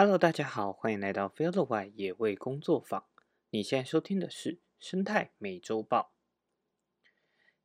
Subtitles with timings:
[0.00, 3.04] Hello，大家好，欢迎来到 f i e l d y 野味工作坊。
[3.50, 6.12] 你现在收听的是生态美洲豹。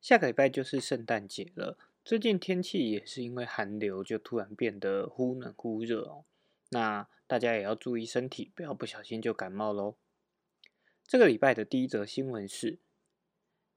[0.00, 6.24] 下个礼拜就是圣诞节了，最近天气也是因为寒流，就突然变得忽冷忽热哦。
[6.70, 9.94] 那大家也要注意身体，不要不小心就感冒喽。
[11.06, 12.80] 这个礼拜的第一则新闻是：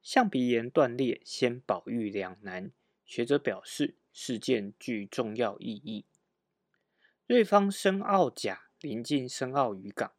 [0.02, 2.72] 象鼻炎断裂，先保育两难。
[3.06, 6.06] 学者表示，事件具重要意义。
[7.28, 10.14] 瑞芳深澳甲临近深澳渔港，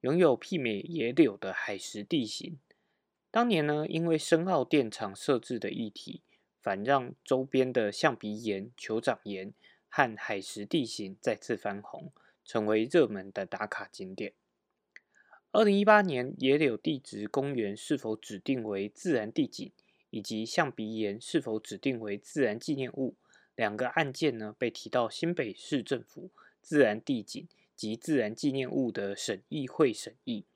[0.00, 2.58] 拥有媲美野柳的海蚀地形。
[3.30, 6.22] 当年呢，因为深澳电厂设置的议题，
[6.62, 9.52] 反让周边的象鼻岩、酋长岩
[9.90, 12.10] 和海蚀地形再次翻红，
[12.42, 14.32] 成为热门的打卡景点。
[15.52, 19.70] 二零一八年，野柳地质公园是否指定为自然地景？
[20.08, 23.14] 以及象鼻岩是否指定为自然纪念物？
[23.60, 26.30] 两个案件呢，被提到新北市政府
[26.62, 30.46] 自然地景及自然纪念物的审议会审议，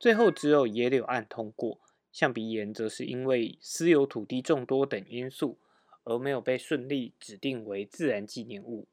[0.00, 1.78] 最后只有野柳案通过，
[2.10, 5.58] 象鼻岩则是因为私有土地众多等因素，
[6.04, 8.86] 而没有被顺利指定为自然纪念物。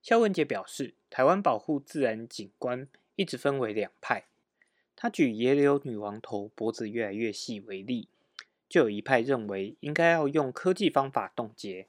[0.00, 4.24] 肖文杰表示，台湾保护自然景观一直分为两派，
[4.96, 8.08] 他举野柳女王头脖子越来越细为例。
[8.66, 11.86] 就有一派认为应该要用科技方法冻结，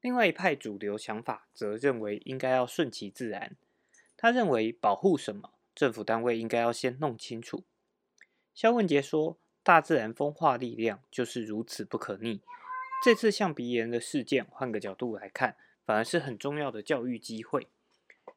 [0.00, 3.56] 另外一派主流想法则认为应该要顺其自然。
[4.16, 7.64] 他认为保护什么，政府单位应该要先弄清楚。
[8.54, 12.40] 肖文杰说：“大自然风化力量就是如此不可逆。
[13.04, 17.68] 这次象鼻炎的事件，换个角度来看，反而是很重要的教育机会。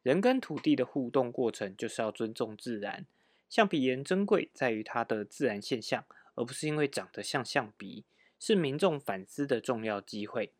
[0.02, 3.06] 人跟土地的互动过程，就是要尊重自然。
[3.48, 6.04] 象鼻炎珍贵在于它的自然现象。”
[6.36, 8.04] 而不是因为长得像象鼻，
[8.40, 10.52] 是民众反思的重要机会。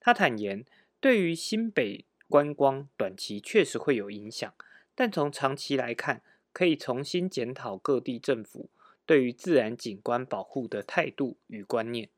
[0.00, 0.64] 他坦言，
[0.98, 4.52] 对于新北观光短期确实会有影响，
[4.94, 8.70] 但从长期来看，可以重新检讨各地政府
[9.04, 12.08] 对于自然景观保护的态度与观念，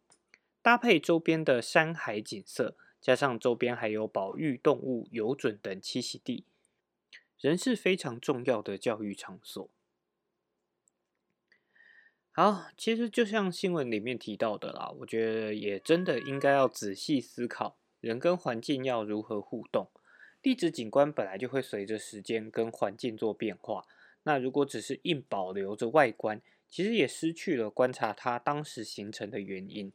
[0.62, 6.44] 搭配周边的山海景色，加上周边还有保育动物、游隼等栖息地，
[7.40, 9.68] 仍是非常重要的教育场所。
[12.30, 19.88] 好，其实就像新闻里面提到的啦，我觉得也真的应该要仔细思考，人跟环境要如何互动。
[20.42, 23.86] 地质景观本来就会随着时间跟环境做变化，
[24.24, 29.92] 那如果只是硬保留着外观，其实也失去了观察它当时形成的原因。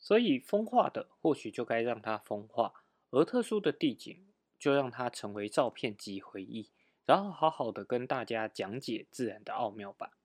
[0.00, 4.26] 所以风化的或许就该让它风化，而特殊的地景
[4.58, 6.70] 就让它成为照片及回忆，
[7.04, 10.18] 然后好好的跟大家讲解自然的奥妙吧。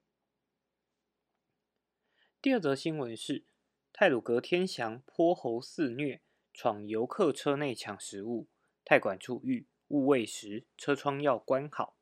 [2.42, 3.46] 第二则新闻是，
[3.92, 6.22] 泰鲁格天祥泼猴肆虐，
[6.54, 8.48] 闯游客车内抢食物，
[8.86, 11.98] 泰管处遇勿喂食，车窗要关好。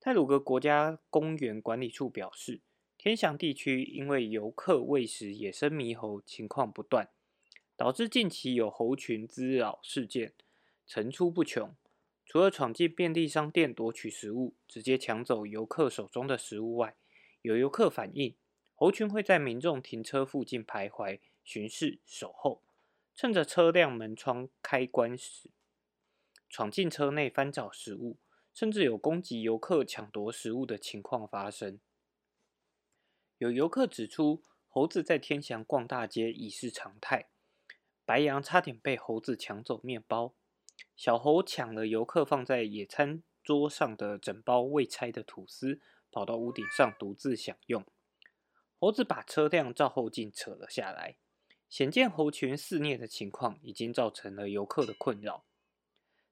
[0.00, 2.60] 泰鲁格国家公园管理处表示，
[2.96, 7.10] 天祥地区因为游客喂食野生猕猴情况不断，
[7.76, 10.32] 导致近期有猴群滋扰事件
[10.86, 11.74] 层出不穷。
[12.24, 16.96] 除了闯进便利商店夺取食物，直接抢走游客手中的食物外，
[17.42, 18.36] 有游客反映。
[18.74, 22.62] 猴群会在民众停车附近徘徊、巡视、守候，
[23.20, 25.50] 趁着车辆门窗开关时，
[26.48, 28.20] 闯进车内翻找食物，
[28.54, 31.80] 甚至有攻击游客、抢夺食物的情况发生。
[33.38, 37.28] 有游客指出，猴子在天祥逛大街已是常态。
[38.04, 40.36] 白羊差点被猴子抢走面包，
[40.94, 45.80] 小猴抢了游客放在野餐桌上的整包未拆的吐司，
[46.12, 47.84] 跑到屋顶上独自享用。
[48.78, 51.16] 猴子把车辆照后镜扯了下来，
[51.68, 55.44] 显见猴群肆虐的情况已经造成了游客的困扰。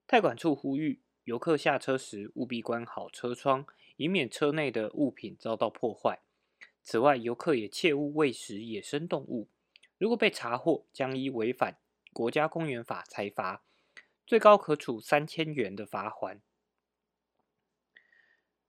[0.07, 3.67] 太管处呼吁游客下车时务必关好车窗，
[3.97, 6.21] 以免车内的物品遭到破坏。
[6.83, 9.49] 此外，游客也切勿喂食野生动物，
[9.99, 11.79] 如果被查获，将依违反
[12.12, 13.65] 国家公园法裁罚，
[14.27, 16.41] 最高可处三千元的罚款。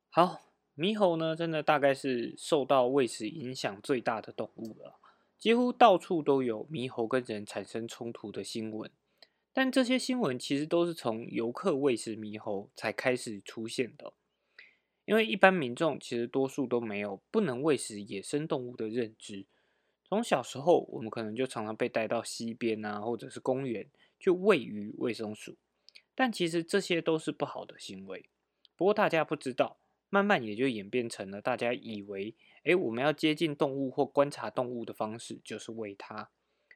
[0.09, 0.43] 好。
[0.77, 4.99] 猕猴呢，真的大概是受到喂食影响最大的动物了，
[5.37, 8.89] 几乎到处都有猕猴跟人产生冲突的新闻。
[9.53, 14.13] 但这些新闻其实都是从游客喂食猕猴才开始出现的，
[15.05, 19.45] 因为一般民众其实多数都没有不能喂食野生动物的认知。
[20.03, 23.89] 从小时候，我们可能就常常被带到溪边啊，或者是公园
[24.19, 25.57] 去喂鱼、喂松鼠，
[26.13, 28.29] 但其实这些都是不好的行为。
[28.75, 29.77] 不过大家不知道。
[30.09, 36.31] 慢慢也就演变成了大家以为，哎，我们要接近动物或观察动物的方式就是喂它，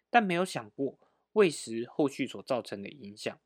[0.10, 1.00] 但没有想过
[1.34, 3.40] 喂食后续所造成的影响。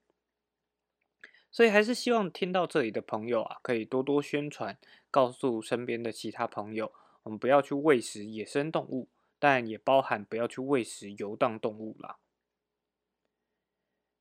[1.51, 4.77] 所以还是希望听到这里的朋友啊，可以多多宣传，
[5.09, 6.91] 告诉身边的其他朋友，
[7.23, 9.07] 我们不要去喂食野生动物，
[9.39, 12.17] 但也包含不要去喂食游荡动物啦。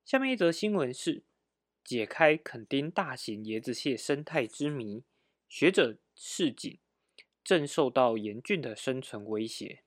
[0.05, 1.25] 下面一则新闻是
[1.83, 5.03] 解开垦丁大型椰子蟹生态之谜，
[5.57, 6.81] 学者市井，
[7.45, 9.85] 正受到严峻的生存威胁。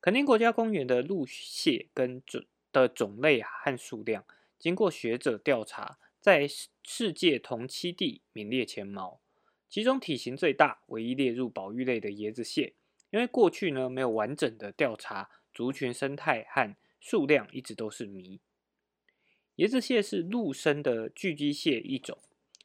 [0.00, 2.42] 垦丁国家公园的陆蟹跟种
[2.72, 4.24] 的种类和数量。
[4.58, 6.48] 经过学者调查，在
[6.82, 9.20] 世界同期地名列前茅。
[9.68, 12.72] 其中体型最大、唯一列入保育类的椰子蟹，
[13.10, 18.40] 因为过去呢没有完整的调查族群生态和数量，一直都是谜。
[19.56, 22.18] 椰子蟹是陆生的巨基蟹一种，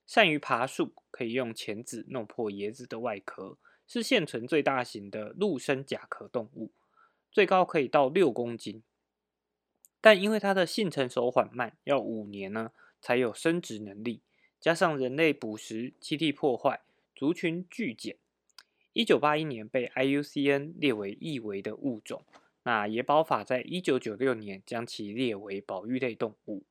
[0.08, 6.72] 善于爬树，可以用钳子弄破椰子的外壳，是现存最大型的陆生甲壳动物，
[7.30, 8.82] 最高可以到六公斤。
[10.00, 12.72] 但因为它的性成熟缓慢，要五年呢
[13.02, 14.22] 才有生殖能力，
[14.62, 16.80] 加上人类捕食、栖地破坏，
[17.14, 18.16] 族群剧减。
[18.94, 22.24] 一九八一年被 IUCN 列为易危的物种，
[22.64, 26.64] 那野保法在一九九六年将其列为保育类动物。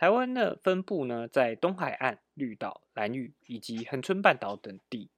[0.00, 5.10] 台湾的分布呢，在东海岸、绿岛、兰屿以及恒春半岛等地。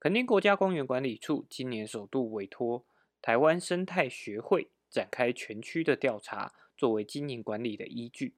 [0.00, 2.84] 垦丁国家公园管理处今年首度委托
[3.22, 4.72] 台湾生态学会。
[4.90, 8.34] 展开全区的调查，作为经营管理的依据。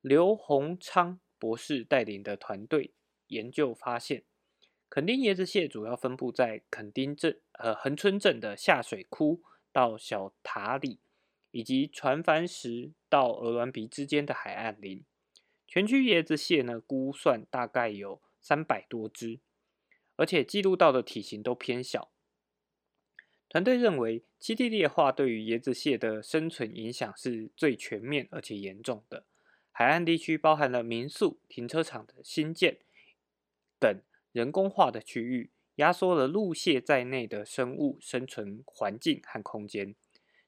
[0.00, 2.92] 刘洪昌博士带领的团队
[3.28, 4.24] 研究发现，
[4.88, 9.40] 垦丁椰子蟹主要分布在垦丁镇、呃恒春镇的下水窟
[9.70, 10.98] 到小塔里，
[11.52, 15.04] 以及船帆石到鹅銮鼻之间的海岸林。
[15.68, 19.38] 全区椰子蟹呢，估算大概有三百多只，
[20.16, 22.10] 而且记录到的体型都偏小。
[23.48, 29.26] 团队认为，栖地劣化对于椰子蟹的生存影响是最全面而且严重的。
[29.70, 32.78] 海岸地区包含了民宿、停车场的新建
[33.78, 34.00] 等
[34.32, 39.94] 人工化的区域，压缩了陆蟹在内的生物生存环境和空间。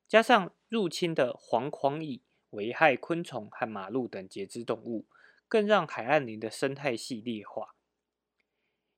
[0.07, 5.07] 加上入侵的黄狂蚁危害昆虫和马鹿等节肢动物，
[5.49, 7.75] 更让海岸林的生态系劣化。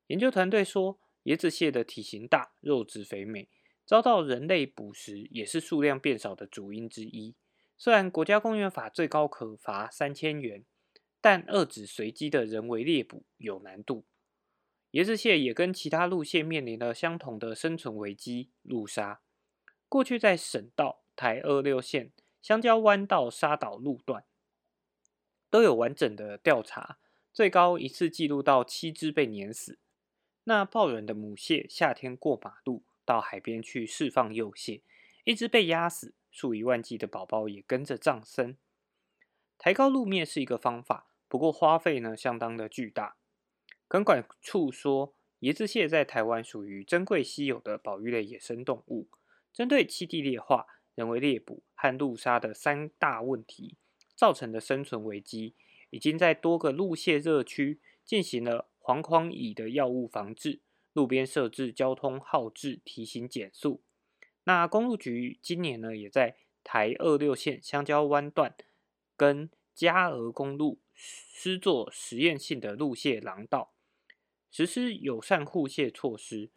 [0.09, 3.49] 研究团队说，椰子蟹的体型大，肉质肥美。
[3.85, 7.37] 遭到人类捕食也是数量变少的主因之一。
[7.79, 10.65] 虽然国家公园法最高可罚三千元，
[11.21, 14.05] 但遏制随机的人为猎捕有难度。
[14.93, 19.21] 椰子蟹也跟其他路线面临了相同的生存危机——路杀。
[19.89, 22.13] 过去在省道台二六线
[22.43, 24.25] 香蕉湾到沙岛路段
[25.51, 26.99] 都有完整的调查，
[27.33, 29.79] 最高一次记录到七只被碾死。
[30.45, 32.85] 那抱人的母蟹夏天过马路。
[33.07, 34.83] 到海边去释放幼蟹，
[35.23, 38.59] 一只被压死，数以万计的宝宝也跟着葬身。
[39.57, 43.17] 抬高路面是一个方法，不过花费呢相当的巨大。
[43.87, 49.07] 垦管处说，椰子蟹在台湾属于珍贵稀有的保育类野生动物。
[49.57, 53.79] 针对栖地劣化、人为猎捕和路杀的三大问题
[54.15, 55.55] 造成的生存危机，
[55.89, 60.61] 已经在多个路蟹热区进行了黄框蚁的药物防治。
[60.93, 63.83] 路边设置交通号志提醒减速。
[64.45, 68.55] 那公路局今年呢，也在台二六线香蕉湾段
[69.17, 73.73] 跟嘉鹅公路施作实验性的路线廊道，
[74.51, 76.51] 实施友善护蟹措施。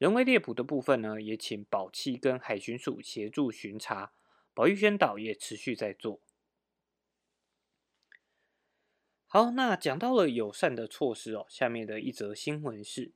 [0.00, 4.14] 人为猎捕的部分呢，也请保期跟海巡署协助巡查，
[4.54, 6.22] 保育宣导也持续在做。
[9.26, 13.12] 好，那讲到了友善的措施哦，下面的一则新闻是。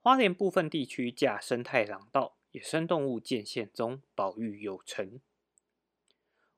[0.00, 5.20] 花莲部分地区架生态廊道，野生动物见线中，保育有成。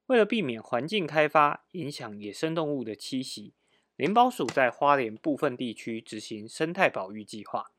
[0.07, 3.55] 为了避免环境开发影响野生动物的栖息，
[3.97, 7.73] 联保署在花莲部分地区执行生态保育计划，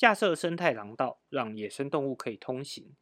[0.00, 2.96] 架设生态廊道，让野生动物可以通行。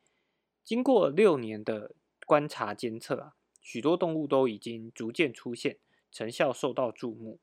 [0.65, 1.95] 经过六年的
[2.27, 5.79] 观察监测啊，许多动物都已经逐渐出现，
[6.11, 7.39] 成效受到注目。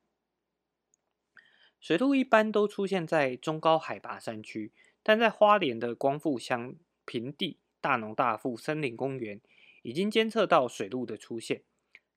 [1.79, 9.39] 水兔一般都出现在中高海拔山区，但在花莲的光复乡平地大农大富森林公园，
[9.83, 11.63] 已经监测到水鹿的出现。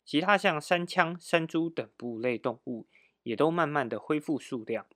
[0.04, 2.88] 其他像山羌、山猪等哺乳类动物，
[3.22, 4.88] 也都慢慢的恢复数量。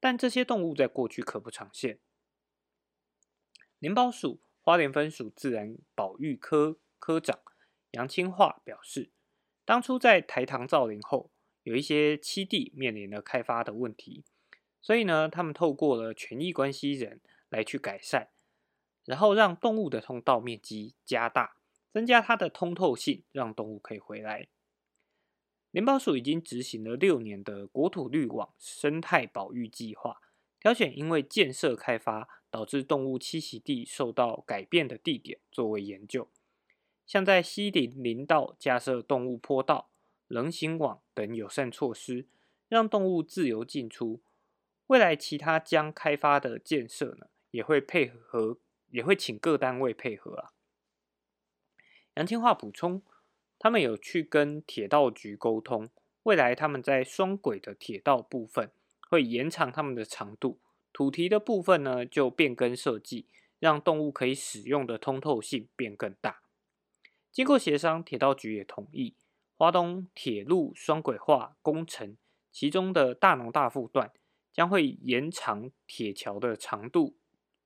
[0.00, 1.98] 但这些动物在过去可不常见。
[3.78, 7.40] 林保署花莲分署自然保育科科长
[7.92, 9.10] 杨清化表示，
[9.64, 11.30] 当初在台糖造林后。
[11.62, 14.24] 有一些栖地面临了开发的问题，
[14.80, 18.28] 所以呢，他们透过了权益关系人来去改善，
[19.04, 21.56] 然后让动物的通道面积加大，
[21.90, 24.46] 增加它的通透性，让动物可以回来。
[25.76, 30.22] 联保署已经执行了六年的国土绿网生态保育计划，
[30.58, 36.30] 挑选因为建设开发导致动物栖息地受到改变的地点作为研究，
[37.04, 39.90] 像在西林林道架设动物坡道、
[40.28, 42.24] 人行网等友善措施，
[42.70, 44.22] 让动物自由进出。
[44.86, 48.56] 未来其他将开发的建设呢，也会配合，
[48.88, 50.52] 也会请各单位配合啊。
[52.14, 53.02] 杨清华补充。
[53.58, 55.88] 他们有去跟铁道局沟通，
[56.24, 58.70] 未来他们在双轨的铁道部分
[59.08, 60.58] 会延长他们的长度，
[60.92, 63.26] 土堤的部分呢就变更设计，
[63.58, 66.42] 让动物可以使用的通透性变更大。
[67.32, 69.14] 经过协商，铁道局也同意，
[69.56, 72.16] 华东铁路双轨化工程
[72.50, 74.10] 其中的大农大富段
[74.52, 77.16] 将会延长铁桥的长度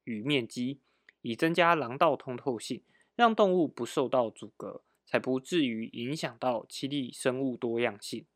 [0.05, 0.81] 与面积，
[1.23, 2.83] 以增加廊道通透性，
[3.15, 4.83] 让动物不受到阻隔。
[5.11, 8.27] 才不至于影响到栖地生物多样性。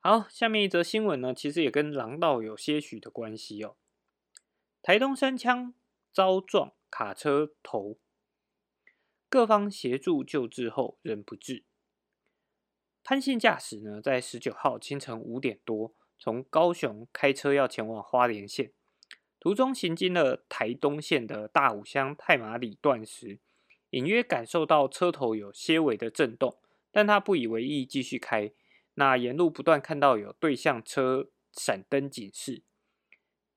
[0.00, 3.76] 好，下面一则新闻呢，其实也跟狼道有些许的关系哦。
[4.80, 5.74] 台东山枪
[6.10, 7.98] 遭撞卡车头，
[9.28, 11.64] 各方协助救治后仍不治。
[13.04, 18.72] 潘姓驾驶呢，在十九号清晨五点多，从高雄开车要前往花莲县，
[19.38, 23.38] 途中行经了台东县的大武乡太马里段时。
[23.90, 26.58] 隐约感受到车头有些微的震动，
[26.90, 28.52] 但他不以为意，继续开。
[28.94, 32.62] 那沿路不断看到有对向车闪灯警示，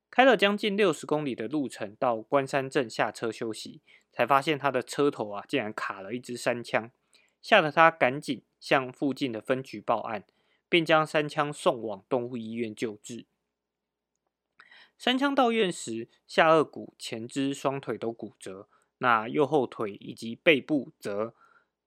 [0.09, 3.81] 开了将近六十公里的路程，到关山镇下车休息，
[4.11, 6.91] 才发现他的车头啊竟然卡了一支山枪，
[7.41, 10.25] 吓得他赶紧向附近的分局报案，
[10.67, 13.25] 并将山枪送往动物医院救治。
[14.97, 18.67] 山枪到院时，下颚骨、前肢、双腿都骨折。
[18.99, 21.33] 那右后腿以及背部则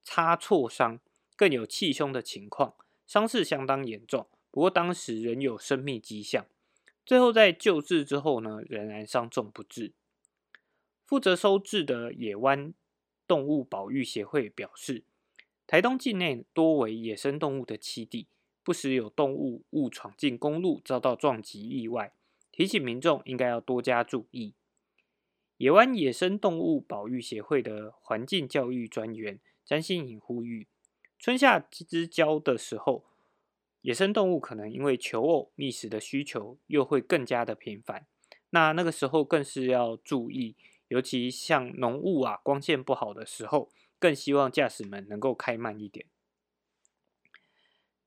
[0.03, 0.99] 擦挫伤，
[1.37, 2.75] 更有气胸的情况，
[3.07, 4.27] 伤势相当严重。
[4.51, 6.47] 不过当时仍有生命迹象，
[7.07, 9.93] 最后在救治之后呢，仍然伤重不治。
[11.07, 12.75] 负责收治的野湾
[13.27, 15.05] 动物保育协会表示，
[15.67, 18.27] 台东境内多为野生动物的栖地，
[18.63, 22.13] 不时有动物误闯进公路，遭到撞击意外，
[22.51, 24.55] 提醒民众应该要多加注意。
[25.63, 30.67] 野湾野生动物保育协会的环境教育专员詹新颖呼吁：
[31.21, 33.05] 春夏之交的时候，
[33.83, 38.09] 野生动物可能因为求偶觅食的需求又会更加的频繁。
[38.51, 40.57] 那那个时候更是要注意，
[40.89, 46.07] 尤其像浓雾啊、光线不好的时候，更希望驾驶们能够开慢一点。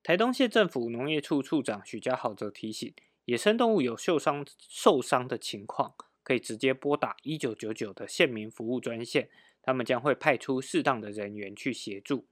[0.04, 2.94] 台东县政府农业处处长许家豪则提醒：
[3.24, 5.96] 野生动物有受伤受伤的情况。
[6.26, 9.30] 可以直接拨打一九九九的县民服务专线，
[9.62, 12.26] 他们将会派出适当的人员去协助。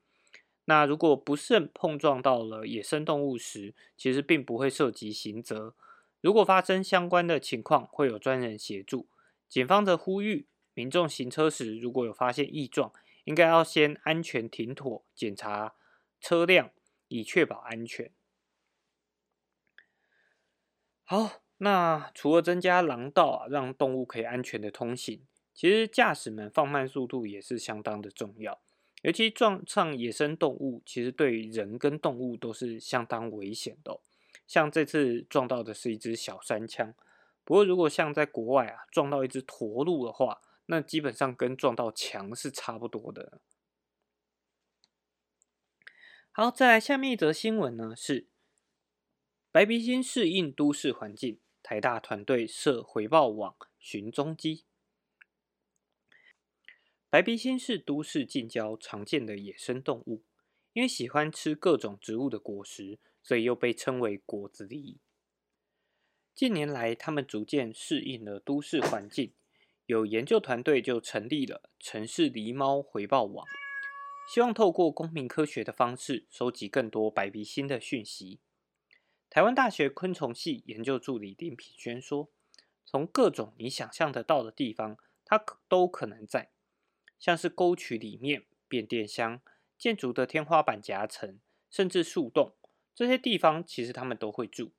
[0.65, 5.75] 那如果不慎碰撞到了野生动物时，其实并不会涉及刑责。
[6.21, 9.07] 如果发生相关的情况，会有专人协助。
[9.47, 12.91] 警方则呼吁民众行车时，如果有发现异状，
[13.25, 15.75] 应该要先安全停妥，检查
[16.19, 16.71] 车辆，
[17.09, 18.11] 以确保安全。
[21.03, 21.42] 好。
[21.63, 25.21] 那除了增加廊道啊，让动物可以安全的通行，
[25.53, 28.59] 其实驾驶们放慢速度也是相当的重要。
[29.01, 34.01] 尤其撞上野生动物，其实对人跟动物都是相当危险的。
[34.45, 36.93] 像这次撞到的是一只小山枪，
[37.45, 43.39] 不过如果像在国外啊，撞到一只驼鹿的话，那基本上跟撞到墙是差不多的。
[46.33, 48.27] 好，再来下面一则新闻呢，是
[49.49, 51.39] 白鼻星适应都市环境。
[51.63, 54.65] 台大团队设回报网寻踪机。
[57.09, 60.23] 白鼻星是都市近郊常见的野生动物，
[60.73, 64.97] 因为喜欢吃各种植物的果实，所以又被称为果子狸。
[66.35, 69.33] 近年来，它们逐渐适应了都市环境，
[69.85, 73.47] 有研究团队就成立了城市狸猫回报网，
[74.33, 78.39] 希望透过公民科学的方式，收集更多白鼻星的讯息。
[79.33, 82.29] 台湾大学昆虫系研究助理林品轩说
[82.85, 86.51] ：“从各种你想象得到的地方，它都可能在，
[87.17, 89.41] 像是沟渠里面、变电箱、
[89.75, 91.39] 建筑的天花板夹层，
[91.71, 92.53] 甚至树洞，
[92.93, 94.73] 这些地方其实他们都会住。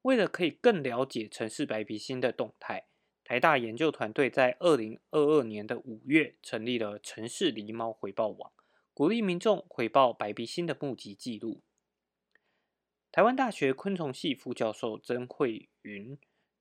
[0.00, 2.86] 为了可以更了解城市白鼻星的动态，
[3.22, 8.52] 台大研究团队在二零二二年的五月成立了城市狸猫回报网，
[8.94, 11.60] 鼓励民众回报白鼻星的目击记录。”
[13.12, 16.16] 台湾大学昆虫系副教授曾慧云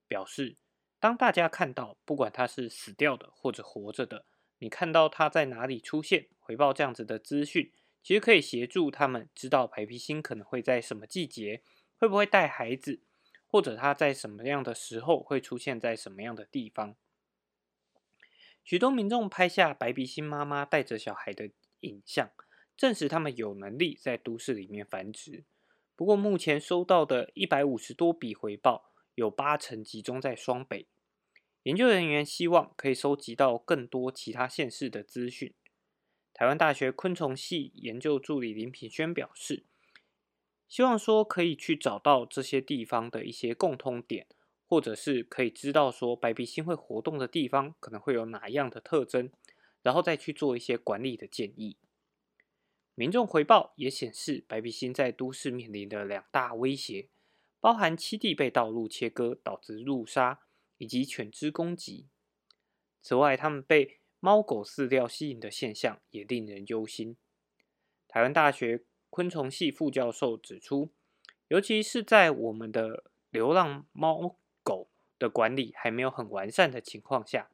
[0.08, 0.58] 表示
[1.00, 4.26] ：“当大家看到，不管它是死掉的或者活着的，
[4.58, 11.62] 你看到它在哪里出现，回报这样子的资讯，其实可以协助他们知道白鼻星可能会在什么季节，
[12.00, 13.04] 会不会带孩子，
[13.46, 16.96] 或者它在什么样的时候会出现在什么样的地方。
[18.64, 21.52] 许多民众拍下白鼻星妈妈带着小孩的
[21.82, 22.32] 影像，
[22.76, 25.46] 证实他们有能力在都市里面繁殖。
[26.00, 30.88] 不过，目前收到的一百五十多笔回报，有八成集中在双北。
[31.64, 35.54] 研究人员希望可以收集到更多其他县市的资讯。
[36.34, 39.66] 台湾大学昆虫系研究助理林品轩表示，
[40.70, 44.26] 希望说可以去找到这些地方的一些共通点，
[44.66, 49.30] 或者是可以知道说白鼻星会活动的地方可能会有哪样的特征，
[49.82, 51.76] 然后再去做一些管理的建议。
[53.00, 57.08] 民众回报也显示，白鼻星在都市面临的两大威胁，
[57.62, 60.42] 包含栖地被道路切割导致路杀，
[60.80, 62.10] 以及犬只攻击。
[63.02, 67.16] 此外，他们被猫狗饲料吸引的现象也令人忧心。
[68.10, 70.92] 台湾大学昆虫系副教授指出，
[71.48, 77.50] 尤其是在我们的流浪猫狗的管理还没有很完善的情况下，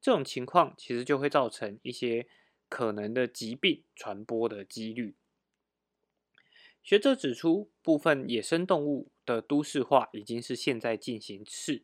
[0.00, 2.26] 这种情况其实就会造成一些。
[2.68, 5.14] 可能的疾病传播的几率。
[6.82, 11.82] 学者指出，部分野生动物的都市化已经是现在进行式，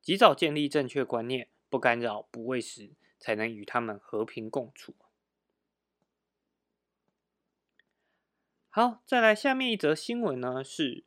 [0.00, 4.94] 及早建立正确观念，不干扰、不喂食，才能与它们和平共处。
[8.70, 11.04] 好，再来下面一则新闻呢，是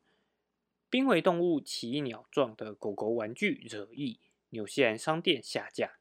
[0.89, 6.00] 濒危动物奇异鸟状的狗狗玩具惹意，纽西兰商店下架。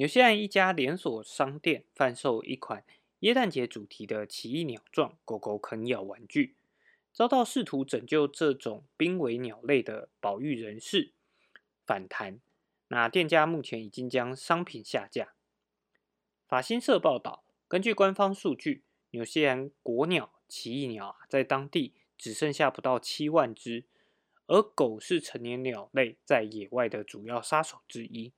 [0.00, 2.86] 纽西兰一家连锁商店贩售一款
[3.18, 6.56] 耶诞节主题的奇异鸟状狗狗啃咬玩具，
[7.12, 11.12] 遭到试图拯救这种濒危鸟类的保育人士
[11.84, 12.40] 反弹。
[12.88, 15.34] 那店家目前已经将商品下架。
[16.48, 23.84] 法新社报道，根据官方数据，纽西兰国鸟奇异鸟，在当地只剩下不到七万只，
[24.46, 28.32] 而狗是成年鸟类在野外的主要杀手之一。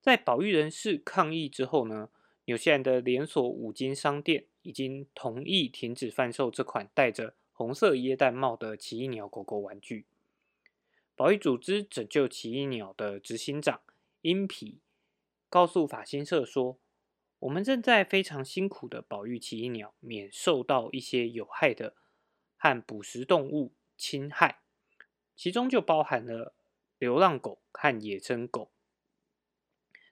[0.00, 2.10] 在保育人士抗议之后呢，
[2.44, 10.06] 纽西兰的连锁五金商店已经同意停止贩售这款戴着红色椰蛋帽的奇异鸟狗狗玩具。
[11.16, 13.80] 保育组织拯救奇异鸟的执行长
[14.20, 14.80] 英皮
[15.48, 16.78] 告诉法新社说
[17.40, 21.94] ：“我们正在非常辛苦的保育奇异鸟，免受到一些有害的
[22.56, 24.60] 和捕食动物侵害，
[25.34, 26.54] 其中就包含了
[26.98, 28.70] 流浪狗和野生狗。”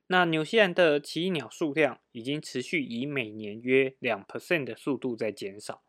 [0.09, 5.83] 那纽西兰的奇异鸟数量已经持续以每年约两 percent 的速度在减少。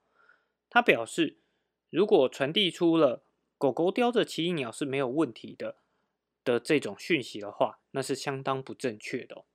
[0.70, 1.38] 他表示，
[1.92, 3.24] 如果传递出了
[3.60, 5.78] 狗狗叼着奇异鸟是没有问题的
[6.44, 9.46] 的这种讯息的话，那是相当不正确的。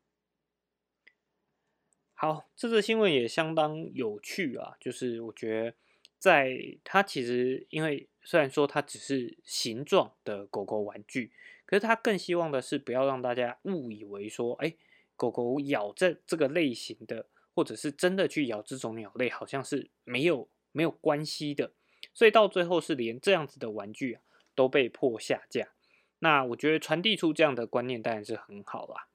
[2.14, 5.76] 好，这则新闻也相当有趣啊，就是我觉得
[6.18, 11.32] 在它其实因为虽然说它只是形状的狗狗玩具。
[11.72, 14.74] 可是他更希望的是，不要让大家误以为说，哎，
[15.16, 21.72] 狗狗咬这这个类型的，或者是真的去咬这种鸟类，好像是没有没有关系的。
[22.12, 24.22] 所以到最后是连这样子的玩具啊
[24.54, 25.72] 都被迫下架。
[26.18, 29.08] 那我觉得传递出这样的观念当然是很好啦。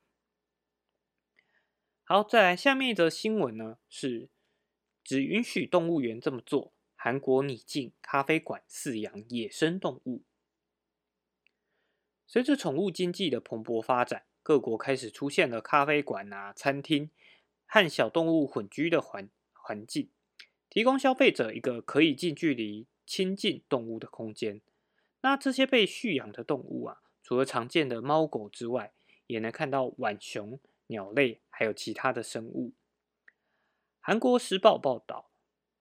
[2.05, 4.29] 好，再来下面一则新闻呢，是
[5.03, 6.73] 只允许动物园这么做。
[6.95, 10.23] 韩国拟禁咖啡馆饲养野生动物。
[12.27, 17.09] 随着宠物经济的蓬勃发展，各国开始出现了咖啡馆啊、餐厅
[17.65, 20.09] 和小动物混居的环环境，
[20.69, 24.59] 提供消费者一个可以近距离亲近动物的空间。
[25.21, 28.93] 那这些被驯养的动物啊，除了常见的猫狗之外，
[29.27, 32.73] 也能看到浣熊、鸟类，还有其他的生物。
[34.01, 35.31] 韩国时报报道，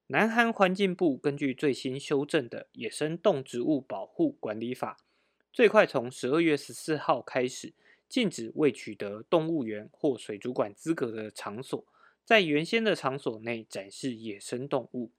[0.06, 4.98] 南韩环境部根据最新修正的《野生动植物保护管理法》。
[5.56, 7.72] 最快从十二月十四号开始，
[8.10, 11.82] 禁止未取得动物园或水族馆资格的场所，
[12.26, 15.12] 在原先的场所内展示野生动物。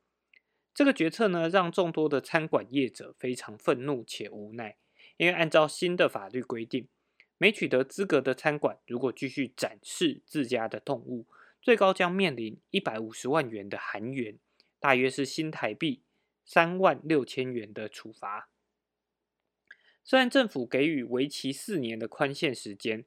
[0.76, 4.78] 这个决策呢，让众多的餐馆业者非常愤怒且无奈，
[5.18, 6.88] 因为按照新的法律规定，
[7.40, 11.26] 没取得资格的餐馆如果继续展示自家的动物，
[11.64, 14.38] 最高将面临一百五十万元的韩元，
[14.80, 16.04] 大约是新台币
[16.46, 18.52] 三万六千元的处罚。
[20.10, 23.04] 虽然政府给予为期四年的宽限时间，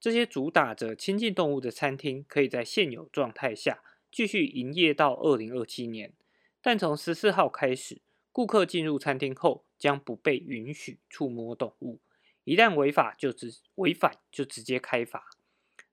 [0.00, 6.14] 这些主打着亲近动物的餐厅可以在现有状态下继续营业到二零二七年，
[6.62, 8.00] 但从十四号开始，
[8.32, 12.00] 顾客进入餐厅后将不被允许触摸动物，
[12.44, 15.28] 一旦违法就直违反就直接开罚。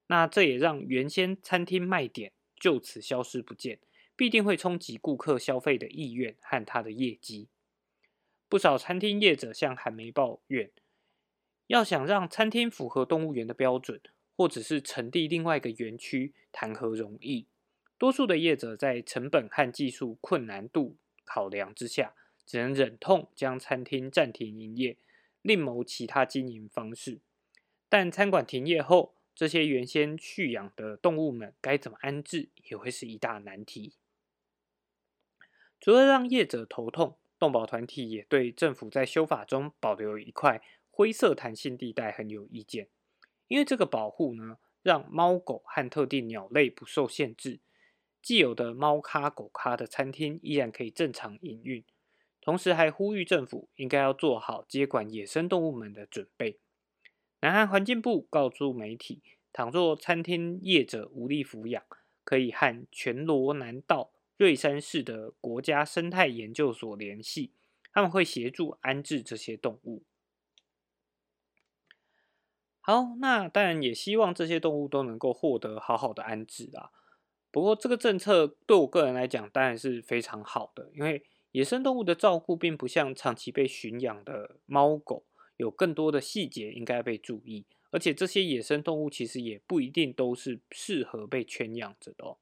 [0.08, 3.80] 那这也让原先餐厅卖点就此消失不见，
[4.16, 7.50] 必定会冲击顾客消费的意愿和他的业绩。
[8.50, 10.72] 不少餐厅业者向韩媒抱怨，
[11.68, 14.02] 要想让餐厅符合动物园的标准，
[14.36, 17.48] 或者是成立另外一个园区，谈何容易？
[17.98, 22.14] 多数的业者在成本和技术困难度考量之下，
[22.46, 24.98] 只能忍痛将餐厅暂停营业，
[25.42, 27.20] 另谋其他经营方式。
[27.90, 33.96] 但餐馆停业后，这些原先蓄养的动物们该怎么安置，也会是一大难题。
[35.80, 42.88] 除了让业者头痛，动保团体也对政府在修法中保留一块灰色弹性地带很有意见，
[43.48, 47.60] 因为这个保护呢，让猫狗和特定鸟类不受限制，
[48.22, 51.84] 既有的猫咖狗咖的餐厅依然可以正常营运，
[52.42, 56.60] 同时还呼吁政府应该要做好接管野生动物们的准备。
[57.42, 59.22] 南韩环境部告诉媒体，
[59.54, 61.84] 倘若餐厅业者无力抚养，
[62.24, 64.10] 可以和全罗南道。
[64.38, 67.52] 瑞山市的国家生态研究所联系，
[67.92, 70.04] 他们会协助安置这些动物。
[72.80, 76.92] 好，那当然也希望这些动物都能够获得好好的安置啊。
[77.52, 85.26] 不过这个政策对我个人来讲当然是非常好的，因为野生动物的照顾并不像长期被驯养的猫狗，
[85.58, 92.38] 有更多的细节应该被注意，而且这些野生动物其实也不一定都是适合被圈养着的哦。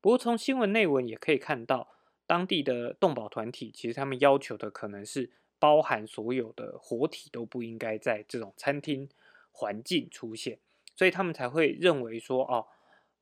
[0.00, 1.88] 不过，从新闻内文也可以看到，
[2.26, 9.08] 当地的动保团体其实他们要求的可能是包含所有的活体都不应该在这种餐厅
[9.50, 10.58] 环境出现，
[10.94, 12.66] 所以他们才会认为说，哦，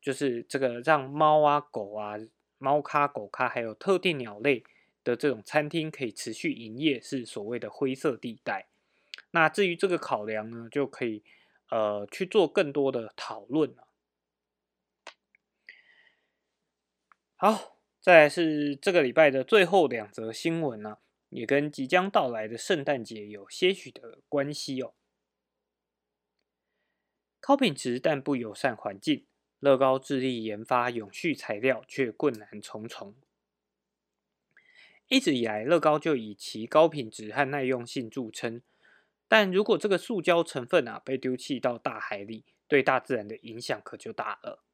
[0.02, 2.16] 就是这个让猫啊、狗啊、
[2.58, 4.62] 猫咖、狗咖还有特定鸟类
[5.02, 8.66] 的这种餐厅可以持续营业，是所谓的灰色地带。
[9.30, 11.22] 那至于这个考量呢，就可以
[11.70, 13.85] 呃去做更多的讨论了。
[17.38, 20.96] 好，再来是这个礼拜的最后两则新闻呢，
[21.28, 24.94] 也跟即将到来的圣诞节有些许的关系哦。
[27.38, 29.26] 高品质但不友善环境，
[29.60, 33.14] 乐高致力研发永续材料，却困难重重。
[35.08, 38.62] 一直以来，乐高就以其高品质和耐用性著称，
[39.28, 44.64] 但如果这个塑胶成分啊被丢弃到大海里，对大自然的影响可就大了。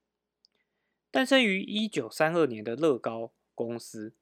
[1.12, 4.14] 诞生于一九三二年的乐高公司，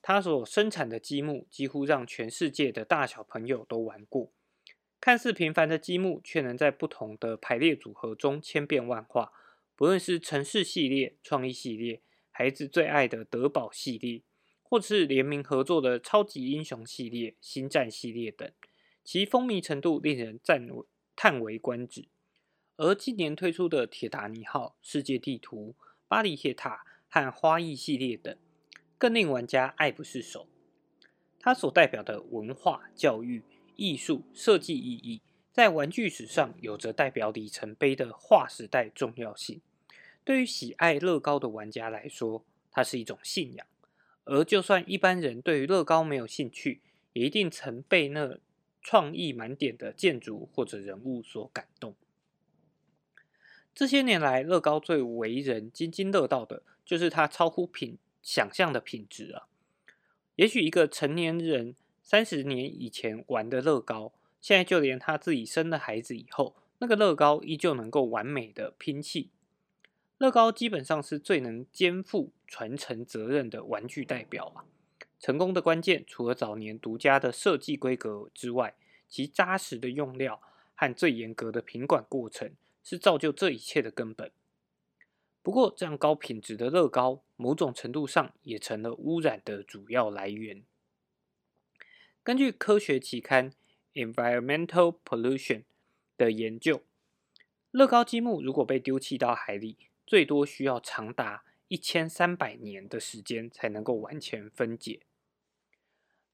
[0.00, 4.32] 它所生产的积木几乎让全世界的大小朋友都玩过。
[4.98, 9.30] 看似平凡的积木，却能在不同的排列组合中千变万化。
[9.76, 14.22] 不论是城市系列、创意系列、孩子最爱的德宝系列，
[14.62, 18.50] 或是联名合作的超级英雄系列、星战系列等，
[19.04, 20.66] 其风靡程度令人赞
[21.14, 22.08] 叹为观止。
[22.78, 25.76] 而今年推出的铁达尼号世界地图。
[26.12, 28.36] 巴黎铁塔和花艺系列等，
[28.98, 30.46] 更令玩家爱不释手。
[31.40, 33.42] 它所代表的文化、教育、
[33.76, 35.22] 艺术、设计意义，
[35.52, 39.62] 在玩具史上有着代表里程碑的划时代重要性。
[40.22, 43.66] 对于喜爱乐高的玩家来说，它是一种信仰。
[44.24, 46.82] 而就算一般人对于乐高没有兴趣，
[47.14, 48.38] 也一定曾被那
[48.82, 51.96] 创意满点的建筑或者人物所感动。
[53.74, 59.46] 这些年来，乐高最为人津津乐道的，就是它超乎品想象的品质啊！
[60.36, 69.30] 也许一个成年人三十年以前玩的乐高，现在就连他自己生了孩子以后，那个乐高依旧能够完美的拼砌。
[70.18, 74.64] 乐高基本上是最能肩负传承责任的玩具代表啊！
[75.18, 78.74] 成功的关键，除了早年独家的设计规格之外，
[79.08, 80.40] 其扎实的用料
[80.74, 82.52] 和最严格的品管过程。
[82.82, 84.32] 是造就这一切的根本。
[85.42, 90.64] 不过，这样高品质的乐高，某种程度上也成了污染的主要来源。
[92.22, 93.50] 根据科学期刊
[93.94, 95.58] 《Environmental Pollution》
[96.16, 96.82] 的研究，
[97.72, 105.00] 乐高积木如果被丢弃到海里，最多需要长达一千三百年的时间才能够完全分解。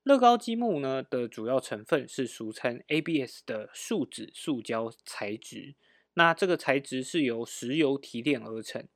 [0.02, 5.74] 乐高积木呢的主要成分是俗称 ABS 的树脂塑胶材质。
[6.18, 8.88] 那这个材质是由石油提炼而成。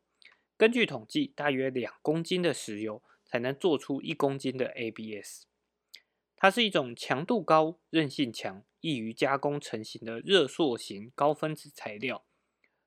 [0.56, 5.44] 根据统计，大约两公斤的石油才能做出一公斤的 ABS。
[6.34, 12.26] 它是一种强度高、韧性强、易于加工成型的热塑型高分子材料。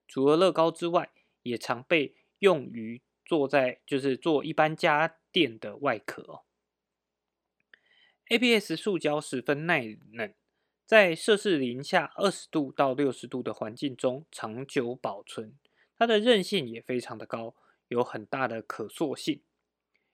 [0.06, 1.12] 除了乐高之外，
[1.44, 6.42] 也常被用于做在就是做一般家电的外壳。
[8.28, 10.34] ABS 塑胶十分耐冷。
[10.86, 15.58] 在摄氏零下二十度到六十度的环境中长久保存，
[15.98, 17.56] 它的韧性也非常的高，
[17.88, 19.42] 有很大的可塑性。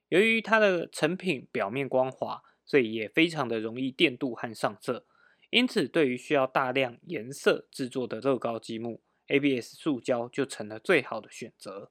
[0.08, 5.06] 由于它的成品表面光滑，所以也非常的容易电镀和上色。
[5.50, 11.90] 因此，对于需要大量颜色制作的乐高积木，ABS 塑胶就成了最好的选择。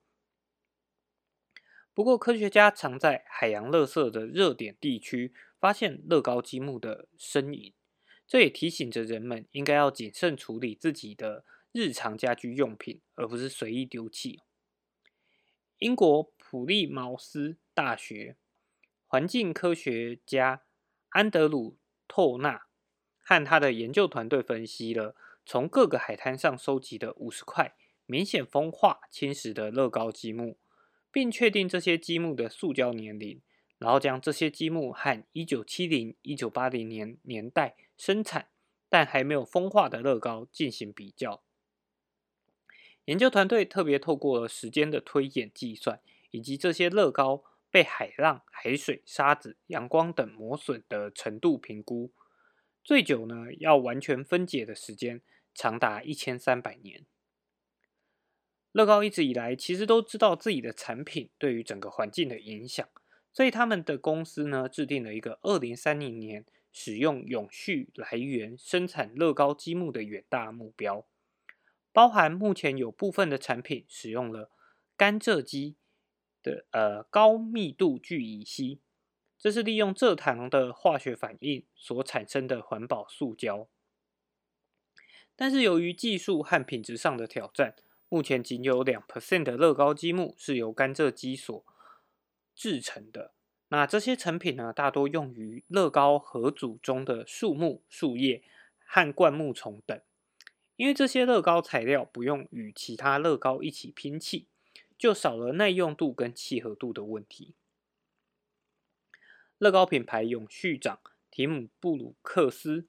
[1.94, 7.74] 不过，科学家常在海洋垃圾的热点地区发现乐高积木的身影，
[8.32, 14.40] 这也提醒着人们应该要谨慎处理自己的日常家居用品，而不是随意丢弃。
[15.80, 18.38] 英国普利茅斯大学
[19.06, 20.62] 环境科学家
[21.10, 21.72] 安德鲁·
[22.08, 22.68] 透纳
[23.20, 25.14] 和他的研究团队分析了
[25.46, 30.58] 从各个海滩上收集的五十块明显风化侵蚀的乐高积木。
[31.12, 33.42] 并确定这些积木的塑胶年龄，
[33.78, 38.48] 然后将这些积木和一九七零、一九八零年年代生产
[38.90, 41.44] 但还没有风化的乐高进行比较。
[43.06, 52.12] 研究团队特别透过了时间的推演计算，以及这些乐高被海浪、海水、沙子、阳光等磨损的程度评估，
[52.84, 55.22] 最久呢要完全分解的时间
[55.54, 57.06] 长达一千三百年。
[58.72, 62.90] 乐高一直以来其实都知道自己的产品对于整个环境的影响，
[63.32, 71.06] 所以他们的公司呢制定了一个二零三零年使用永续来源生产乐高积木的远大目标，
[71.92, 74.50] 包含目前有部分的产品使用了
[74.96, 75.76] 甘蔗基
[76.42, 78.80] 的呃高密度聚乙烯，
[79.38, 83.68] 这是利用蔗糖的化学反应所产生的环保塑胶，
[85.36, 87.76] 但是由于技术和品质上的挑战。
[88.14, 91.66] 目前仅有两 percent 的乐高积木是由甘蔗基所
[92.54, 93.34] 制成的。
[93.72, 98.44] 那这些成品呢，大多用于乐高合组中的树木、树叶
[98.86, 100.00] 和灌木丛等。
[100.76, 104.48] 因为这些乐高材料不用与其他乐高一起拼砌，
[104.98, 107.56] 就少了耐用度跟契合度的问题。
[109.58, 112.88] 乐高品牌永续长提姆布鲁克斯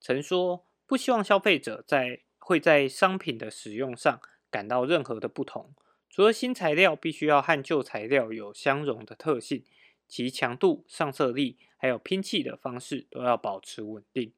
[0.00, 5.74] 曾说：“不希望消费者在。”会在商品的使用上感到任何的不同，
[6.10, 9.64] 除了新材料必须要和旧材料有相容的特性，
[10.14, 14.32] 其强度、上色力还有拼砌的方式都要保持稳定。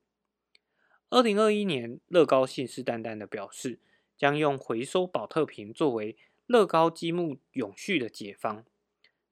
[1.10, 3.78] 二零二一年，乐高信誓旦旦的表示，
[4.16, 8.64] 将用回收保特瓶作为乐高积木永续的解方。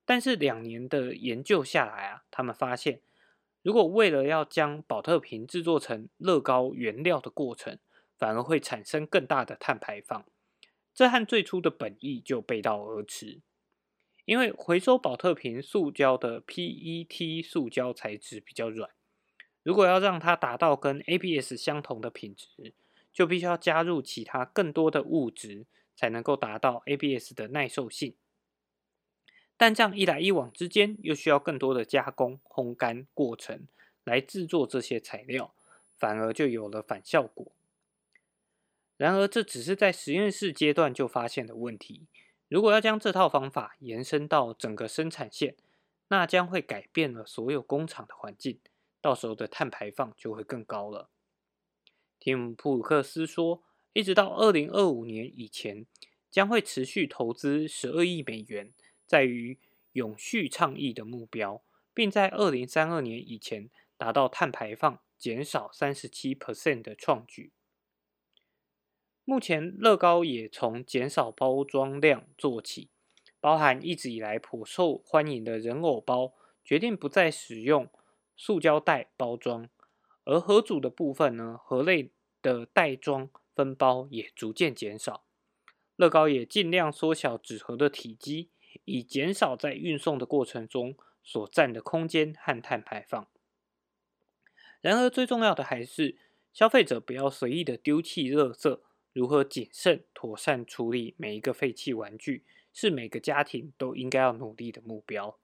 [0.04, 3.00] 但是两年的研究下来啊，他们发现，
[3.62, 7.78] 如果为了要将保特瓶制作成乐高原料的过程，
[8.18, 10.26] 反而会产生更大的碳排放，
[10.92, 13.40] 这和最初的本意就背道而驰。
[14.24, 18.90] 因为回收保特瓶塑胶的 PET 塑胶材质比较软，
[19.62, 22.72] 如果要让它达到跟 ABS 相同的品质，
[23.12, 28.14] 就必须要加入其他更多的物质，才能够达到 ABS 的耐受性。
[29.56, 33.68] 但这样一来一往之间，又需要更多的加工、烘干过程
[34.02, 35.54] 来制作这些材料，
[35.96, 37.52] 反而就有了反效果。
[38.96, 42.06] 然而，这只是在实验室阶段就发现的问题。
[42.48, 45.56] 如果要将这套方法延伸到整个生产线，
[46.08, 48.60] 那将会改变了所有工厂的环境，
[49.00, 51.08] 到时候的碳排放就会更高了。
[52.20, 55.86] 蒂姆·普鲁克斯说，一直到二零二五年以前，
[56.30, 58.72] 将会持续投资十二亿美元，
[59.06, 59.58] 在于
[59.92, 67.52] 永续倡议的目标，并在二零三二年以前达到碳排放减少三十七 percent 的创举。
[69.26, 72.90] 目前，乐高也从减少包装量做起，
[73.40, 77.88] 包含一直以来颇受欢迎的人偶包，决定不再使用
[78.36, 79.70] 塑胶袋包装；
[80.24, 85.24] 而盒组的部分呢，盒类的袋装分包也逐渐减少。
[85.96, 88.50] 乐高也尽量缩小纸盒的体积，
[88.84, 93.26] 以减少在运送的过程中所占的空间和碳排放。
[94.82, 96.18] 然而，最重要的还是
[96.52, 98.80] 消费者不要随意的丢弃垃圾。
[99.14, 105.38] 如何谨慎妥善处理每一个废弃玩具，是每个家庭都应该要努力的目标。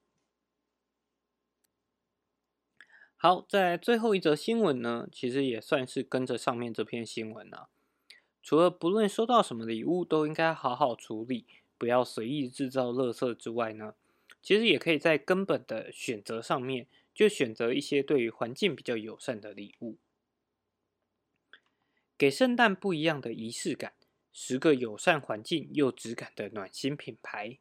[3.17, 7.69] 好，在最后一则新闻呢，其实也算是跟着上面这篇新闻啊。
[8.43, 11.47] 除了不论收到什么礼物都应该好好处理，
[11.79, 13.95] 不要随意制造垃圾之外呢，
[14.43, 19.99] 其实也可以在根本的选择上面，就选择一些对于环境比较友善的礼物。
[22.21, 23.95] 给圣诞不一样的仪式感，
[24.31, 27.57] 十个友善环境又质感的暖心品牌。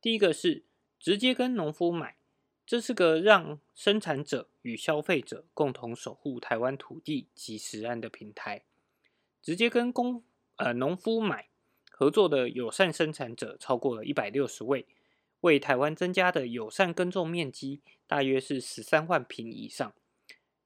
[0.00, 0.64] 第一个是
[0.98, 2.16] 直接跟农夫买，
[2.66, 8.64] 这是个让生产者与消费者共同守护台湾土地及食安的平台。
[9.40, 10.24] 直接跟工
[10.56, 11.50] 呃农夫买
[11.92, 14.88] 合作的友善生产者超过了一百六十位，
[15.42, 19.94] 为台湾增加的友善耕种面积大约是十三万平以上，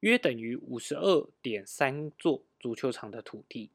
[0.01, 3.71] 约等于五十二点三座足球场的土地。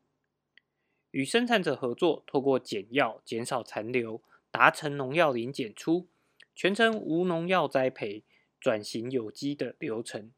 [1.11, 6.07] 与生产者合作，透过减药、减少残留，达成农药零检出、
[6.55, 8.23] 全程无农药栽培、
[8.59, 10.31] 转型有机的流程，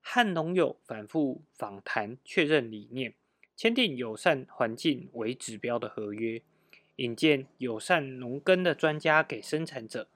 [0.00, 3.14] 和农友反复访谈确认理念，
[3.56, 6.42] 签订友善环境为指标的合约。
[6.96, 10.08] 引荐友善农耕的专家给生产者，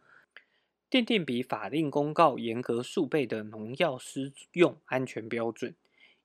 [0.90, 5.76] 奠定比法令公告严格数倍的农药施用安全标准，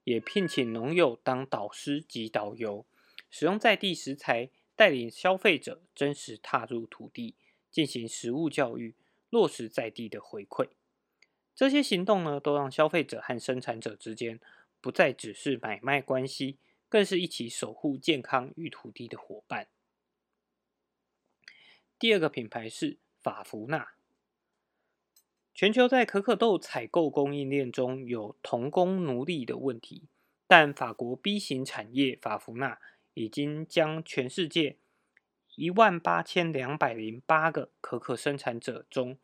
[0.04, 2.86] 也聘请农友当导师及导游，
[3.28, 7.34] 使用在地食材，带领消费者真实踏入土地，
[7.70, 8.94] 进行实物教育，
[9.28, 10.70] 落实在地的回馈。
[11.54, 14.40] 这些行动呢，都让消费者和生产者之间
[14.80, 19.68] 不再只是买卖关系，更是一起守护健康与土地的伙伴。
[21.98, 23.92] 第二个品牌是法芙娜。
[25.54, 30.08] 全球在可可豆采购供应链中有童工奴隶的问题，
[30.48, 32.80] 但法国 B 型产业法芙娜
[33.14, 34.78] 已经将全世界
[35.54, 39.16] 一万八千两百零八个可可生产者中，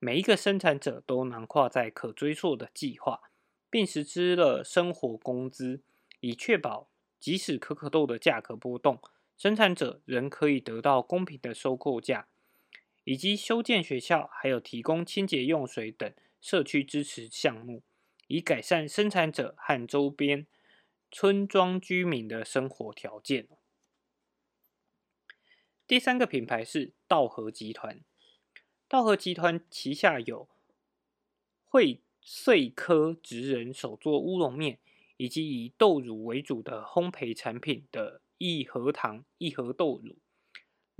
[0.00, 3.30] 每一个生产者都囊括在可追溯的计划，
[3.70, 5.80] 并实施了生活工资，
[6.18, 6.88] 以确保
[7.20, 9.00] 即使可可豆的价格波动。
[9.38, 12.26] 生产者仍可以得到公平的收购价，
[13.04, 17.82] 以及修建学校，还有提供清洁用水等社区支持项目，
[18.28, 20.46] 以改善生产者和周边
[21.10, 23.48] 村庄居民的生活条件。
[25.86, 28.00] 第三个品牌是道和集团，
[28.88, 30.48] 道和集团旗下有
[31.64, 34.78] 惠穗科职人手做乌龙面，
[35.16, 38.22] 以及以豆乳为主的烘焙产品的。
[38.44, 40.16] 益和糖、益和豆乳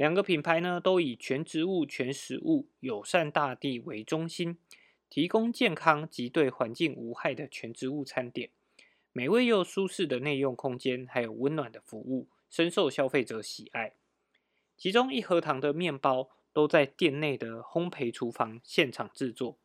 [0.02, 4.58] 两个品牌呢，都以全植物、全食物、友善大地为中心，
[5.08, 8.50] 提供健康及对环境无害的全植物餐点，
[9.12, 13.94] 美味又舒适的内用空间，还有温暖的服务，深受消费者喜爱。
[14.76, 19.56] 其中，益和糖的面包都在店内的烘焙厨房现场制作，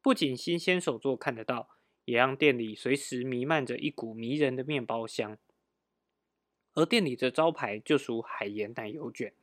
[0.00, 1.70] 不仅新鲜手作看得到，
[2.04, 5.36] 也让店里随时弥漫着一股迷人的面包香。
[6.74, 9.34] 而店里的招牌就属海盐奶油卷，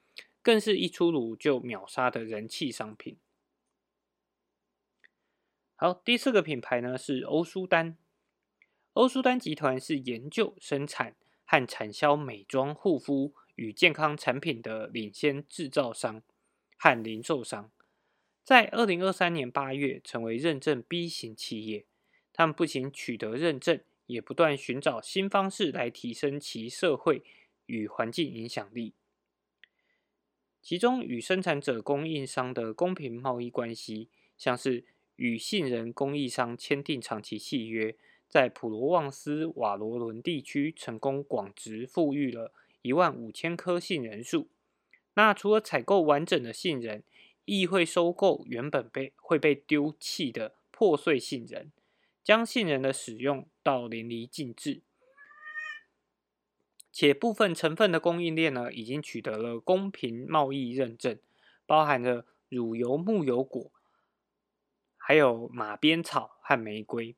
[0.41, 3.17] 更是一出炉就秒杀的人气商品。
[5.75, 7.97] 好，第四个品牌呢是欧舒丹。
[8.93, 16.21] 欧舒丹集团是研究、生产和产销美妆、护肤与健康产品的领先制造商
[16.77, 17.71] 和零售商，
[18.43, 21.85] 在二零二三年八月成为认证 B 型企业。
[22.33, 23.81] 他们不仅取得认证。
[24.09, 27.23] 也不断寻找新方式来提升其社会
[27.67, 28.95] 与环境影响力，
[30.61, 37.95] 其中与生产者、供应商的公平贸易关系，像是与信任供应商签订长期契约，
[38.27, 44.49] 在普罗旺斯瓦罗伦地区成功广植富裕了一万五千棵杏仁树。
[45.15, 47.03] 那除了采购完整的杏仁，
[47.45, 51.71] 亦会收购原本被会被丢弃的破碎杏仁。
[52.21, 54.81] 将杏仁的使用到淋漓尽致，
[56.91, 61.19] 且部分成分的供应链呢，已经取得了公平贸易认证，
[61.65, 63.71] 包含着乳油木油果，
[64.97, 67.15] 还有马鞭草和玫瑰。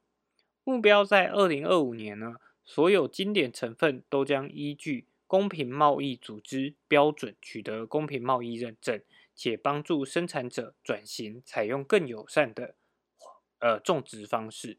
[0.63, 9.01] 目标在二零二五年呢，所有经典成分都将依据公平贸易组织标准取得公平贸易认证，
[9.33, 12.75] 且帮助生产者转型，采用更友善的
[13.59, 14.77] 呃种植方式。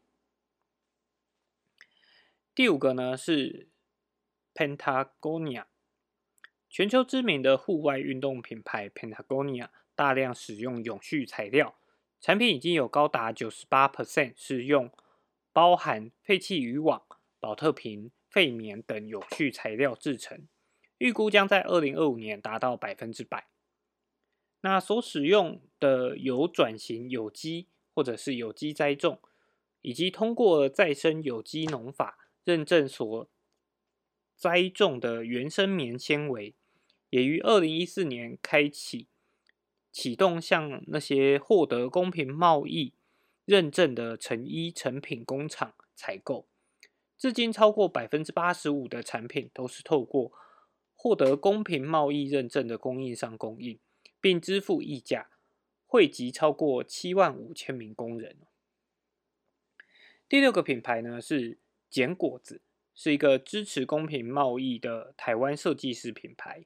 [2.55, 3.67] 第五个呢是
[4.53, 5.65] Pentagonia，
[6.69, 11.75] 全球知名的户外运动品牌 Pentagonia 大量使用永续材料，
[12.21, 14.91] 产品已经有高达九十八 percent 是用
[15.51, 17.03] 包含废弃渔网、
[17.39, 20.47] 保特瓶、废棉等永续材料制成，
[20.99, 23.47] 预估将在二零二五年达到百分之百。
[24.61, 29.19] 那所使用的有转型有机或者是有机栽种，
[29.81, 32.19] 以及通过再生有机农法。
[32.45, 33.29] 认证所
[34.35, 36.55] 栽种的原生棉纤维，
[37.09, 39.07] 也于二零一四年开启
[39.91, 42.93] 启动向那些获得公平贸易
[43.45, 46.47] 认证的成衣成品工厂采购。
[47.17, 50.31] 至今，超过百分之八十五的产品都是透过
[50.95, 53.79] 获得公平贸易认证的供应商供应，
[54.19, 55.29] 并支付溢价，
[55.85, 58.37] 汇集超过七万五千名工人。
[60.27, 61.59] 第六个品牌呢是。
[61.93, 62.63] 简果子
[62.95, 66.65] 是一个支持公平贸易的台湾设计师品牌，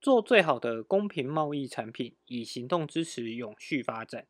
[0.00, 4.26] 做最好的公平贸易产品，以行动支持永续发展。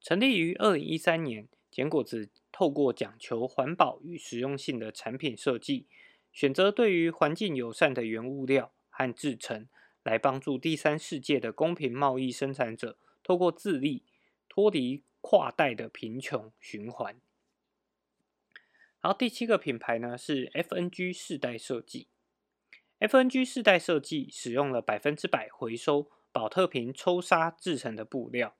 [0.00, 5.86] 成立于二零一三年，简果子透过讲求环保与实用性的产品设计，
[6.30, 9.66] 选择对于环境友善的原物料和制成，
[10.02, 14.04] 来帮助第三世界的公平贸易生产者，透过自立
[14.48, 17.20] 脱离跨代的贫穷循环。
[19.06, 22.08] 然后第七个品牌呢是 FNG 世代设计。
[22.98, 28.56] FNG 世代设计使用了百分之百回收保特瓶抽纱制成的布料，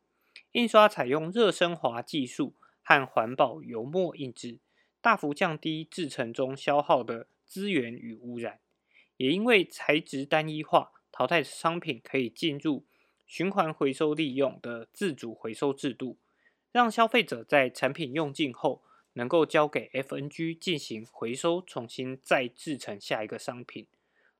[0.53, 4.61] 印刷采用热升华技术和环保油墨印制，
[5.01, 8.61] 大幅降低制成中消耗的资源与污染。
[9.17, 12.87] 也因为材质单一化，淘汰商品可以进入
[13.27, 16.21] 循环回收利用的自主回收制度，
[16.71, 18.85] 让消费者在产品用尽后
[19.17, 23.87] 能够交给 FNG 进行回收，重新再制成下一个商品。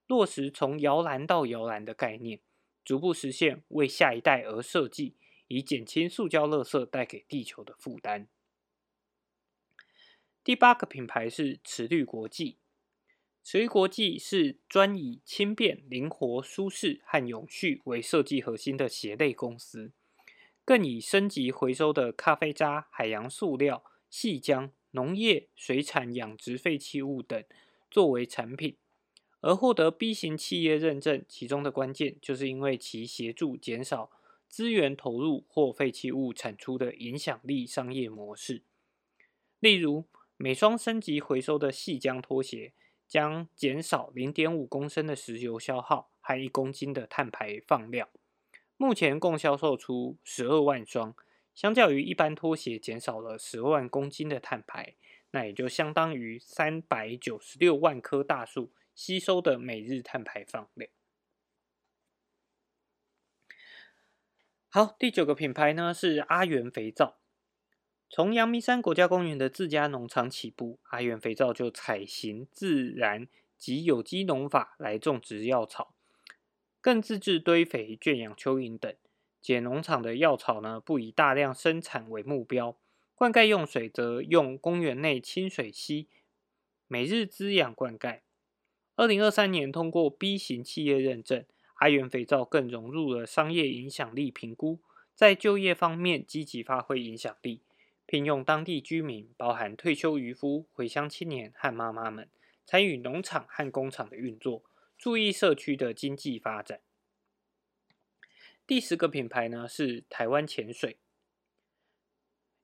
[0.07, 2.41] 落实从摇篮到摇篮的概念，
[2.85, 5.17] 逐步实现为下一代而设计，
[5.49, 8.29] 以减轻塑胶垃圾带给地球的负担。
[10.45, 12.59] 第八个品牌是驰绿国际，
[13.43, 19.93] 驰绿国际是专以轻便、灵活、舒适和永续为设计核心的鞋类公司，
[20.67, 27.45] 更以升级回收的咖啡渣、海洋塑料、细浆、农业、水产养殖废弃物等
[27.91, 28.77] 作为产品。
[29.41, 34.11] 而获得 B 型企业认证，其中的关键就是因为其协助减少
[34.49, 38.63] 资源投入或废弃物产出的影响力商业模式。
[39.61, 40.05] 例如，
[40.37, 42.73] 每双升级回收的细浆拖鞋
[43.07, 48.09] 将减少零点五公升的石油消耗和一公斤的碳排放量。
[48.77, 51.15] 目前共销售出十二万双，
[51.57, 54.95] 相较于一般拖鞋减少了十万公斤的碳排，
[55.31, 58.73] 那也就相当于三百九十六万棵大树。
[58.95, 60.91] 吸收的每日碳排放量。
[64.71, 67.19] 好，第九个品牌呢是阿元肥皂。
[68.09, 73.29] 从阳明山国家公园的自家农场起步，阿元肥皂就采行自然
[73.59, 75.95] 及有机农法来种植药草，
[76.81, 78.97] 更自制堆肥、圈养蚯蚓等。
[79.47, 82.77] 且农场的药草呢，不以大量生产为目标，
[83.15, 86.09] 灌溉用水则用公园内清水溪，
[86.89, 88.23] 每日滋养灌溉。
[88.97, 91.45] 二零二三年通过 B 型企业认证，
[91.75, 94.81] 阿元肥皂更融入了商业影响力评估，
[95.15, 97.63] 在就业方面积极发挥影响力，
[98.05, 102.29] 聘用当地居民，包含退休渔夫、回乡青年和妈妈们，
[102.65, 104.65] 参与农场和工厂的运作，
[104.99, 106.81] 注意社区的经济发展。
[108.67, 110.99] 第十个品牌呢是台湾潜水，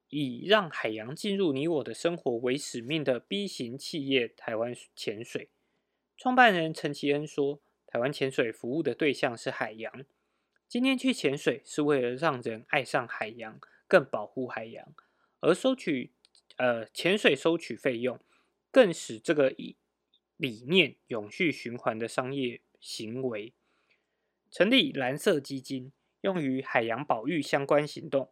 [0.08, 5.50] 以让海洋进入你我的生活为使命的 B 型企业台湾潜水。
[6.16, 10.04] 创办人陈其恩说：“台湾潜水服务的对象是海洋。
[10.66, 14.92] 今天去潜水是为了让人爱上海洋，更保护海洋。
[15.38, 16.10] 而收取
[16.56, 18.18] 呃潜水收取费用，
[18.72, 19.76] 更使这个理
[20.36, 23.54] 理念永续循环的商业行为。
[24.52, 28.30] 成立蓝色基金，用于海洋保育相关行动。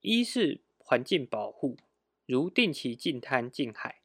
[0.00, 1.78] 一是环境保护，
[2.26, 4.02] 如定期净滩净海，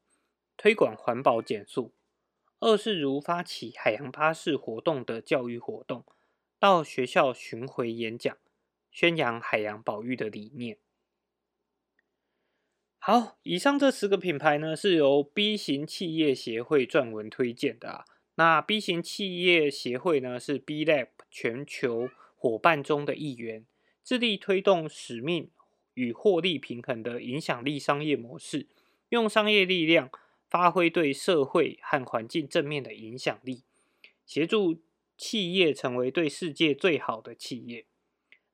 [0.55, 1.95] 推广环保减速。”
[2.59, 6.03] 二是如发起海洋巴士活动的教育活动，
[6.59, 8.35] 到学校巡回演讲，
[8.91, 10.79] 宣扬海洋保育的理念。
[12.97, 18.05] 好，以上这十个品牌呢，是由 B 型企业协会撰文推荐的啊。
[18.37, 23.67] 那 B 型企业协会呢，是 B Lab 全球伙伴中的一员，
[24.03, 25.51] 致力推动使命
[25.93, 28.65] 与获利平衡的影响力商业模式，
[29.09, 30.09] 用商业力量。
[30.49, 33.63] 发挥对社会和环境正面的影响力，
[34.25, 34.79] 协助
[35.17, 37.85] 企业成为对世界最好的企业。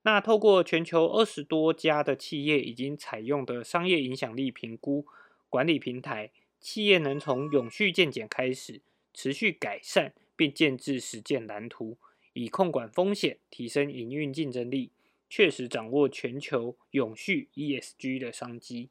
[0.01, 5.05] 那透过全球二十多家的企业已经采用的商业影响力评估
[5.49, 8.81] 管理平台，企业能从永续见解开始，
[9.13, 11.97] 持续改善并建制实践蓝图，
[12.33, 14.91] 以控管风险，提升营运竞争力，
[15.29, 18.89] 确实掌握全球永续 ESG 的商机。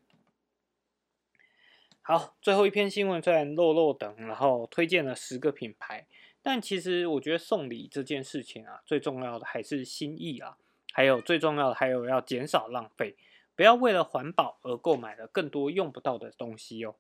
[2.01, 6.07] 好，最后一篇新闻虽然漏漏等，然后推荐了十个品牌，
[6.43, 10.57] 但其实我觉得送礼这件事情啊，最重要的还是心意啊，
[10.93, 13.17] 还有最重要的还有要减少浪费，
[13.55, 16.97] 不要为了环保而购买了更多用不到的东西哦。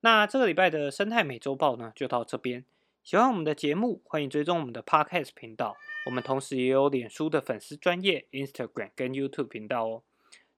[0.00, 2.64] 那这个礼拜的生态美洲报呢，就到这边。
[3.02, 5.76] 喜欢我们的节目，欢迎追踪我们的 Podcast 频道，
[6.06, 10.02] 我们同时也有脸书的粉丝专业、Instagram 跟 YouTube 频道哦。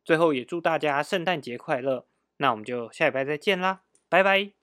[0.05, 2.07] 最后也祝大家圣诞节快乐。
[2.39, 4.60] 那我们就下礼拜再见啦，拜拜。